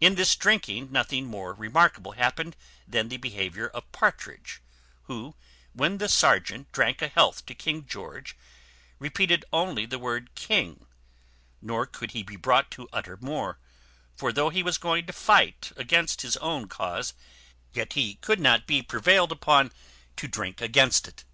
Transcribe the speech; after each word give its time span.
In 0.00 0.14
this 0.14 0.34
drinking 0.34 0.90
nothing 0.90 1.26
more 1.26 1.52
remarkable 1.52 2.12
happened 2.12 2.56
than 2.88 3.10
the 3.10 3.18
behaviour 3.18 3.68
of 3.68 3.92
Partridge, 3.92 4.62
who, 5.02 5.34
when 5.74 5.98
the 5.98 6.08
serjeant 6.08 6.72
drank 6.72 7.02
a 7.02 7.08
health 7.08 7.44
to 7.44 7.54
King 7.54 7.86
George, 7.86 8.34
repeated 8.98 9.44
only 9.52 9.84
the 9.84 9.98
word 9.98 10.34
King; 10.34 10.86
nor 11.60 11.84
could 11.84 12.12
he 12.12 12.22
be 12.22 12.36
brought 12.36 12.70
to 12.70 12.88
utter 12.94 13.18
more; 13.20 13.58
for 14.16 14.32
though 14.32 14.48
he 14.48 14.62
was 14.62 14.78
going 14.78 15.04
to 15.04 15.12
fight 15.12 15.70
against 15.76 16.22
his 16.22 16.38
own 16.38 16.66
cause, 16.66 17.12
yet 17.74 17.92
he 17.92 18.14
could 18.14 18.40
not 18.40 18.66
be 18.66 18.82
prevailed 18.82 19.30
upon 19.32 19.70
to 20.16 20.26
drink 20.26 20.62
against 20.62 21.06
it. 21.06 21.24